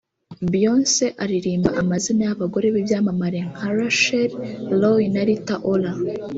[0.51, 4.29] Beyonce aririmba amazina y’abagore b’ibyamamare nka Rachel
[4.79, 5.91] Roy na Rita Ora